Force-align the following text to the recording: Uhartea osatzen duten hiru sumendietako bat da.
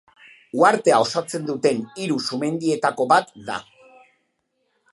Uhartea 0.59 1.01
osatzen 1.03 1.45
duten 1.49 1.83
hiru 2.03 2.17
sumendietako 2.29 3.07
bat 3.13 3.29
da. 3.51 3.59